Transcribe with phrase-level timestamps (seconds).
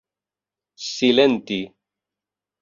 [0.89, 1.61] silenti